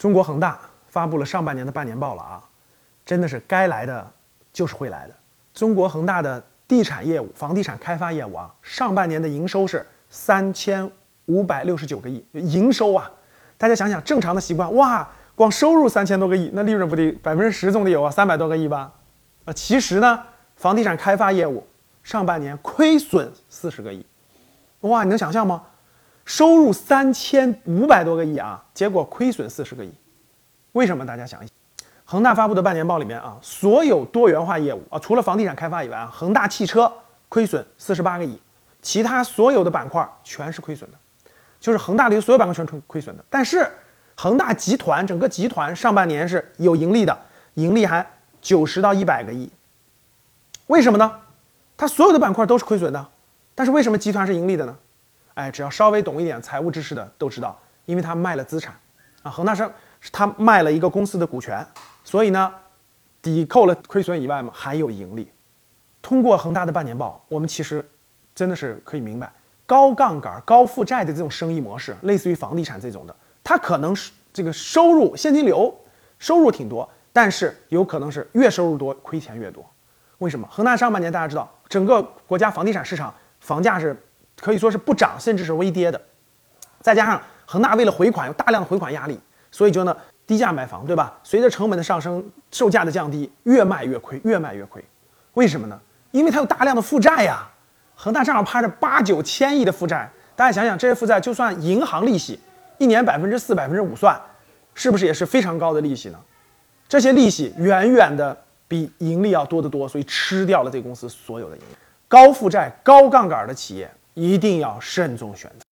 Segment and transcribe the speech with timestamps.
[0.00, 0.58] 中国恒大
[0.88, 2.42] 发布了上半年的半年报了啊，
[3.04, 4.10] 真的是该来的
[4.50, 5.14] 就是会来的。
[5.52, 10.90] 中国恒大的地产业务、房地产开发业务啊，上半年的营收是三千
[11.26, 13.10] 五百六十九个亿，营收啊，
[13.58, 18.90] 大家想想，正常的习惯，哇，光收入三千多个亿，那利润不得百分之十总得有啊，三百多个亿吧？
[19.44, 20.18] 啊，其实呢，
[20.56, 21.62] 房地产开发业务
[22.02, 24.06] 上半年亏损四十个亿，
[24.80, 25.62] 哇，你能想象吗？
[26.30, 29.92] 收入三千五百多个亿啊，结果亏损四十个亿，
[30.70, 31.04] 为什么？
[31.04, 36.90] 大家想一想，恒大发布的半年报里面啊，所有多元化业务啊，除了房地产开发以外啊，恒大汽车
[37.28, 38.40] 亏损四十八个亿，
[38.80, 40.96] 其他所有的板块全是亏损的，
[41.58, 43.24] 就是恒大的所有板块全亏亏损的。
[43.28, 43.68] 但是
[44.14, 47.18] 恒大集团整个集团上半年是有盈利的，
[47.54, 48.08] 盈利还
[48.40, 49.50] 九十到一百个亿，
[50.68, 51.12] 为什么呢？
[51.76, 53.04] 它所有的板块都是亏损的，
[53.56, 54.76] 但是为什么集团是盈利的呢？
[55.34, 58.74] 哎，只要稍微懂一点财务知识的都知道，因为他卖了资产，
[59.22, 59.70] 啊，恒大是
[60.12, 61.64] 他卖了一个公司的股权，
[62.04, 62.52] 所以呢，
[63.22, 65.30] 抵扣了亏损以外嘛，还有盈利。
[66.02, 67.86] 通过恒大的半年报，我们其实
[68.34, 69.32] 真的是可以明白，
[69.66, 75.74] 高杠杆、高负债的这种生意模式，类似于房地产这种的，它可能是这个收入现金流
[76.18, 79.64] 收入挺多，但是有可能是越收入多亏钱越多。
[80.18, 80.46] 为什么？
[80.50, 83.96] 恒大上半年大家知道，整个国家房地产市场房价是。
[84.40, 86.00] 可以说是不涨，甚至是微跌的，
[86.80, 91.18] 再加上恒大为了回款有大量的回款压力，所以就呢低价买房，对吧？
[91.22, 94.82] 随着成本的上升，售价的降低，越卖越亏，越卖越亏。
[95.34, 95.78] 为什么呢？
[96.10, 97.46] 因为它有大量的负债呀。
[97.94, 102.40] 恒大账上趴着八九千亿的负债，大家想想，这些负债就算银行利息
[102.78, 104.18] 一年百分之四、百分之五算，
[104.72, 106.18] 是不是也是非常高的利息呢？
[106.88, 108.34] 这些利息远远的
[108.66, 111.76] 比盈利要多得多，所以吃掉了这公司所有的盈利。
[112.08, 113.90] 高负债、高杠杆的企业。
[114.20, 115.69] 一定要慎重选择。